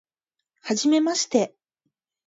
[0.63, 1.53] はじめまして